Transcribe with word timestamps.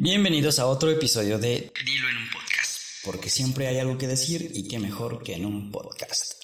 Bienvenidos 0.00 0.60
a 0.60 0.66
otro 0.68 0.90
episodio 0.90 1.40
de 1.40 1.72
Dilo 1.84 2.08
en 2.08 2.18
un 2.18 2.30
podcast, 2.30 3.04
porque 3.04 3.28
siempre 3.28 3.66
hay 3.66 3.78
algo 3.78 3.98
que 3.98 4.06
decir 4.06 4.48
y 4.54 4.68
qué 4.68 4.78
mejor 4.78 5.24
que 5.24 5.34
en 5.34 5.44
un 5.44 5.72
podcast. 5.72 6.34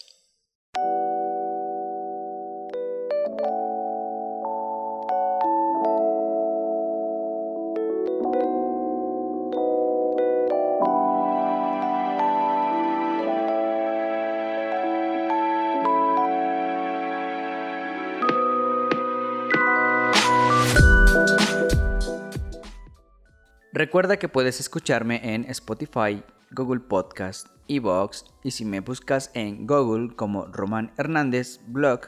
Recuerda 23.77 24.20
que 24.20 24.29
puedes 24.29 24.61
escucharme 24.61 25.34
en 25.34 25.46
Spotify, 25.50 26.22
Google 26.53 26.79
Podcast, 26.79 27.48
Evox 27.67 28.25
y 28.44 28.53
si 28.53 28.64
me 28.64 28.79
buscas 28.79 29.32
en 29.35 29.67
Google 29.67 30.14
como 30.14 30.46
Román 30.46 30.93
Hernández 30.96 31.58
Blog 31.67 32.03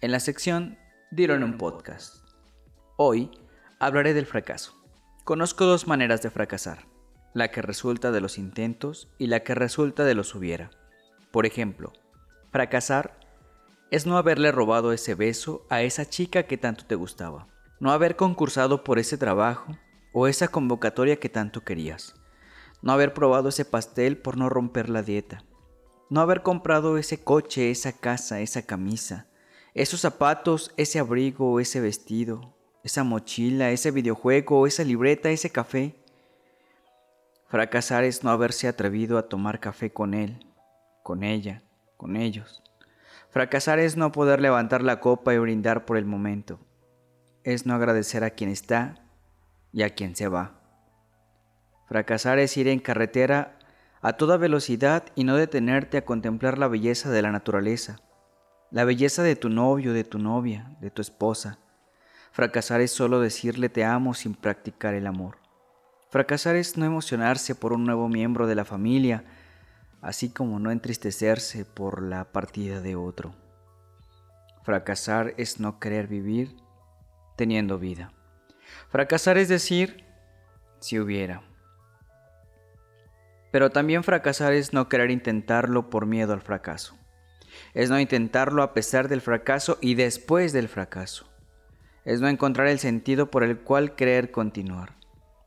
en 0.00 0.12
la 0.12 0.18
sección 0.18 0.78
Dieron 1.10 1.42
un 1.42 1.58
podcast. 1.58 2.24
Hoy 2.96 3.30
hablaré 3.80 4.14
del 4.14 4.24
fracaso. 4.24 4.82
Conozco 5.24 5.66
dos 5.66 5.86
maneras 5.86 6.22
de 6.22 6.30
fracasar, 6.30 6.86
la 7.34 7.50
que 7.50 7.60
resulta 7.60 8.10
de 8.10 8.22
los 8.22 8.38
intentos 8.38 9.12
y 9.18 9.26
la 9.26 9.40
que 9.40 9.54
resulta 9.54 10.04
de 10.04 10.14
los 10.14 10.34
hubiera. 10.34 10.70
Por 11.30 11.44
ejemplo, 11.44 11.92
fracasar 12.50 13.20
es 13.90 14.06
no 14.06 14.16
haberle 14.16 14.52
robado 14.52 14.90
ese 14.94 15.14
beso 15.14 15.66
a 15.68 15.82
esa 15.82 16.08
chica 16.08 16.44
que 16.44 16.56
tanto 16.56 16.86
te 16.86 16.94
gustaba, 16.94 17.46
no 17.78 17.92
haber 17.92 18.16
concursado 18.16 18.84
por 18.84 18.98
ese 18.98 19.18
trabajo 19.18 19.76
o 20.14 20.28
esa 20.28 20.48
convocatoria 20.48 21.16
que 21.16 21.28
tanto 21.28 21.64
querías. 21.64 22.14
No 22.80 22.92
haber 22.92 23.12
probado 23.12 23.48
ese 23.48 23.64
pastel 23.64 24.16
por 24.16 24.38
no 24.38 24.48
romper 24.48 24.88
la 24.88 25.02
dieta. 25.02 25.44
No 26.08 26.20
haber 26.20 26.42
comprado 26.42 26.96
ese 26.96 27.22
coche, 27.22 27.70
esa 27.70 27.92
casa, 27.92 28.40
esa 28.40 28.62
camisa, 28.62 29.26
esos 29.74 30.00
zapatos, 30.00 30.72
ese 30.76 31.00
abrigo, 31.00 31.58
ese 31.58 31.80
vestido, 31.80 32.54
esa 32.84 33.02
mochila, 33.02 33.70
ese 33.70 33.90
videojuego, 33.90 34.68
esa 34.68 34.84
libreta, 34.84 35.30
ese 35.30 35.50
café. 35.50 35.96
Fracasar 37.48 38.04
es 38.04 38.22
no 38.22 38.30
haberse 38.30 38.68
atrevido 38.68 39.18
a 39.18 39.28
tomar 39.28 39.58
café 39.58 39.92
con 39.92 40.14
él, 40.14 40.46
con 41.02 41.24
ella, 41.24 41.64
con 41.96 42.16
ellos. 42.16 42.62
Fracasar 43.30 43.80
es 43.80 43.96
no 43.96 44.12
poder 44.12 44.40
levantar 44.40 44.82
la 44.82 45.00
copa 45.00 45.34
y 45.34 45.38
brindar 45.38 45.84
por 45.84 45.96
el 45.96 46.04
momento. 46.04 46.60
Es 47.42 47.66
no 47.66 47.74
agradecer 47.74 48.22
a 48.22 48.30
quien 48.30 48.50
está 48.50 49.03
y 49.74 49.82
a 49.82 49.90
quien 49.90 50.14
se 50.14 50.28
va. 50.28 50.52
Fracasar 51.86 52.38
es 52.38 52.56
ir 52.56 52.68
en 52.68 52.78
carretera 52.78 53.58
a 54.00 54.14
toda 54.14 54.36
velocidad 54.36 55.04
y 55.16 55.24
no 55.24 55.36
detenerte 55.36 55.98
a 55.98 56.04
contemplar 56.04 56.58
la 56.58 56.68
belleza 56.68 57.10
de 57.10 57.22
la 57.22 57.32
naturaleza, 57.32 58.00
la 58.70 58.84
belleza 58.84 59.22
de 59.22 59.34
tu 59.34 59.48
novio, 59.48 59.92
de 59.92 60.04
tu 60.04 60.18
novia, 60.18 60.76
de 60.80 60.90
tu 60.90 61.02
esposa. 61.02 61.58
Fracasar 62.30 62.80
es 62.80 62.92
solo 62.92 63.20
decirle 63.20 63.68
te 63.68 63.84
amo 63.84 64.14
sin 64.14 64.34
practicar 64.34 64.94
el 64.94 65.06
amor. 65.06 65.38
Fracasar 66.08 66.54
es 66.54 66.76
no 66.76 66.84
emocionarse 66.84 67.56
por 67.56 67.72
un 67.72 67.84
nuevo 67.84 68.08
miembro 68.08 68.46
de 68.46 68.54
la 68.54 68.64
familia, 68.64 69.24
así 70.00 70.30
como 70.30 70.60
no 70.60 70.70
entristecerse 70.70 71.64
por 71.64 72.02
la 72.02 72.24
partida 72.26 72.80
de 72.80 72.94
otro. 72.94 73.34
Fracasar 74.62 75.34
es 75.36 75.58
no 75.58 75.80
querer 75.80 76.06
vivir 76.06 76.56
teniendo 77.36 77.78
vida. 77.78 78.12
Fracasar 78.88 79.38
es 79.38 79.48
decir, 79.48 80.04
si 80.80 80.98
hubiera. 80.98 81.42
Pero 83.50 83.70
también 83.70 84.02
fracasar 84.02 84.52
es 84.52 84.72
no 84.72 84.88
querer 84.88 85.10
intentarlo 85.10 85.88
por 85.88 86.06
miedo 86.06 86.32
al 86.32 86.40
fracaso. 86.40 86.96
Es 87.72 87.88
no 87.88 88.00
intentarlo 88.00 88.62
a 88.62 88.74
pesar 88.74 89.08
del 89.08 89.20
fracaso 89.20 89.78
y 89.80 89.94
después 89.94 90.52
del 90.52 90.68
fracaso. 90.68 91.30
Es 92.04 92.20
no 92.20 92.28
encontrar 92.28 92.66
el 92.66 92.78
sentido 92.78 93.30
por 93.30 93.44
el 93.44 93.58
cual 93.58 93.94
querer 93.94 94.30
continuar. 94.30 94.96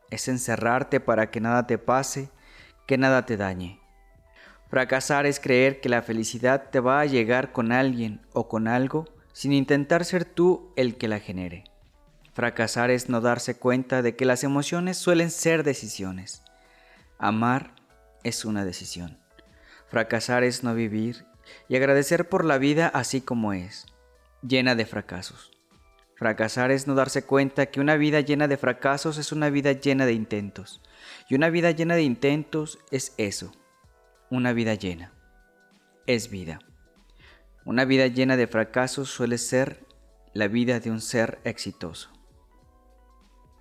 Es 0.09 0.27
encerrarte 0.27 0.99
para 0.99 1.29
que 1.29 1.41
nada 1.41 1.67
te 1.67 1.77
pase, 1.77 2.29
que 2.85 2.97
nada 2.97 3.25
te 3.25 3.37
dañe. 3.37 3.81
Fracasar 4.69 5.25
es 5.25 5.39
creer 5.39 5.81
que 5.81 5.89
la 5.89 6.01
felicidad 6.01 6.69
te 6.69 6.79
va 6.79 7.01
a 7.01 7.05
llegar 7.05 7.51
con 7.51 7.71
alguien 7.71 8.21
o 8.33 8.47
con 8.47 8.67
algo 8.67 9.05
sin 9.33 9.53
intentar 9.53 10.03
ser 10.03 10.25
tú 10.25 10.73
el 10.75 10.97
que 10.97 11.07
la 11.07 11.19
genere. 11.19 11.65
Fracasar 12.37 12.91
es 12.91 13.09
no 13.09 13.19
darse 13.19 13.57
cuenta 13.57 14.03
de 14.03 14.15
que 14.15 14.23
las 14.23 14.43
emociones 14.43 14.97
suelen 14.97 15.31
ser 15.31 15.63
decisiones. 15.63 16.43
Amar 17.17 17.73
es 18.23 18.45
una 18.45 18.63
decisión. 18.63 19.17
Fracasar 19.87 20.43
es 20.43 20.63
no 20.63 20.75
vivir 20.75 21.25
y 21.67 21.77
agradecer 21.77 22.29
por 22.29 22.45
la 22.45 22.59
vida 22.59 22.89
así 22.89 23.21
como 23.21 23.53
es, 23.53 23.87
llena 24.43 24.75
de 24.75 24.85
fracasos. 24.85 25.49
Fracasar 26.13 26.69
es 26.69 26.85
no 26.85 26.93
darse 26.93 27.25
cuenta 27.25 27.71
que 27.71 27.79
una 27.79 27.95
vida 27.95 28.19
llena 28.21 28.47
de 28.47 28.57
fracasos 28.57 29.17
es 29.17 29.31
una 29.31 29.49
vida 29.49 29.71
llena 29.71 30.05
de 30.05 30.13
intentos. 30.13 30.79
Y 31.27 31.33
una 31.33 31.49
vida 31.49 31.71
llena 31.71 31.95
de 31.95 32.03
intentos 32.03 32.77
es 32.91 33.15
eso, 33.17 33.51
una 34.29 34.53
vida 34.53 34.75
llena. 34.75 35.11
Es 36.05 36.29
vida. 36.29 36.59
Una 37.65 37.83
vida 37.83 38.05
llena 38.05 38.37
de 38.37 38.45
fracasos 38.45 39.09
suele 39.09 39.39
ser 39.39 39.87
la 40.35 40.47
vida 40.47 40.79
de 40.79 40.91
un 40.91 41.01
ser 41.01 41.39
exitoso. 41.43 42.15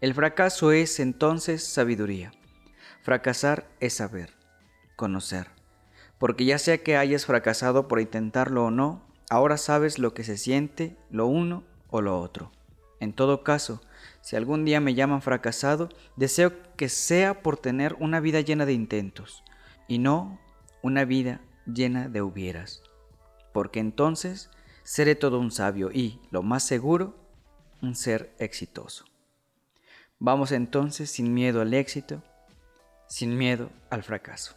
El 0.03 0.13
fracaso 0.13 0.73
es 0.73 1.01
entonces 1.01 1.65
sabiduría. 1.65 2.31
Fracasar 3.03 3.67
es 3.81 3.95
saber, 3.95 4.35
conocer. 4.95 5.49
Porque 6.19 6.45
ya 6.45 6.59
sea 6.59 6.83
que 6.83 6.99
hayas 6.99 7.25
fracasado 7.25 7.89
por 7.89 8.01
intentarlo 8.01 8.67
o 8.67 8.71
no, 8.71 9.03
ahora 9.31 9.57
sabes 9.57 9.99
lo 9.99 10.13
que 10.13 10.23
se 10.23 10.37
siente, 10.37 10.99
lo 11.11 11.27
uno 11.27 11.65
o 11.89 12.03
lo 12.03 12.21
otro. 12.21 12.53
En 13.01 13.15
todo 13.15 13.43
caso, 13.43 13.81
si 14.21 14.37
algún 14.37 14.67
día 14.67 14.81
me 14.81 14.95
llaman 14.95 15.23
fracasado, 15.23 15.89
deseo 16.17 16.53
que 16.77 16.91
sea 16.91 17.43
por 17.43 17.57
tener 17.57 17.97
una 17.99 18.21
vida 18.21 18.43
llena 18.43 18.67
de 18.67 18.75
intentos 18.75 19.43
y 19.89 19.99
no 19.99 20.39
una 20.83 21.07
vida 21.07 21.41
llena 21.65 22.09
de 22.11 22.21
hubieras. 22.21 22.83
Porque 23.55 23.81
entonces 23.81 24.51
seré 24.83 25.15
todo 25.15 25.41
un 25.41 25.51
sabio 25.51 25.91
y, 25.91 26.21
lo 26.31 26.43
más 26.43 26.65
seguro, 26.65 27.17
un 27.81 27.95
ser 27.95 28.35
exitoso. 28.39 29.07
Vamos 30.19 30.51
entonces 30.53 31.11
sin 31.11 31.35
miedo 31.35 31.61
al 31.61 31.75
éxito, 31.75 32.23
sin 33.07 33.37
miedo 33.37 33.71
al 33.91 34.03
fracaso. 34.03 34.55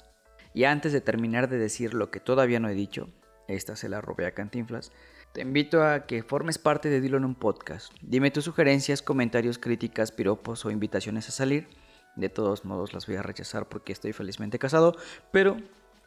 Y 0.53 0.63
antes 0.63 0.93
de 0.93 1.01
terminar 1.01 1.49
de 1.49 1.57
decir 1.57 1.93
lo 1.93 2.11
que 2.11 2.21
todavía 2.21 2.61
no 2.61 2.69
he 2.69 2.73
dicho, 2.73 3.09
esta 3.49 3.75
se 3.75 3.89
la 3.89 3.99
robé 3.99 4.25
a 4.25 4.33
Cantinflas, 4.33 4.93
te 5.33 5.41
invito 5.41 5.83
a 5.83 6.05
que 6.05 6.23
formes 6.23 6.57
parte 6.57 6.89
de 6.89 7.01
Dilo 7.01 7.17
en 7.17 7.25
un 7.25 7.35
podcast. 7.35 7.91
Dime 8.01 8.31
tus 8.31 8.45
sugerencias, 8.45 9.01
comentarios, 9.01 9.59
críticas, 9.59 10.13
piropos 10.13 10.63
o 10.63 10.71
invitaciones 10.71 11.27
a 11.27 11.31
salir. 11.31 11.67
De 12.15 12.29
todos 12.29 12.63
modos 12.63 12.93
las 12.93 13.05
voy 13.05 13.17
a 13.17 13.21
rechazar 13.21 13.67
porque 13.67 13.91
estoy 13.91 14.13
felizmente 14.13 14.59
casado, 14.59 14.95
pero 15.33 15.57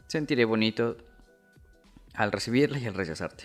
sentiré 0.07 0.47
bonito 0.47 0.97
al 2.15 2.33
recibirla 2.33 2.79
y 2.79 2.87
al 2.87 2.95
rechazarte. 2.95 3.45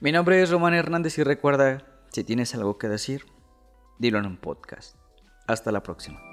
Mi 0.00 0.12
nombre 0.12 0.42
es 0.42 0.50
Román 0.50 0.74
Hernández 0.74 1.16
y 1.18 1.22
recuerda, 1.22 1.82
si 2.12 2.24
tienes 2.24 2.54
algo 2.54 2.76
que 2.76 2.88
decir, 2.88 3.24
dilo 3.98 4.18
en 4.18 4.26
un 4.26 4.36
podcast. 4.36 4.99
Hasta 5.50 5.72
la 5.72 5.82
próxima. 5.82 6.29